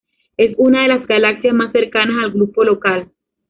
[0.35, 3.11] Es una de las galaxias más cercanas al Grupo Local.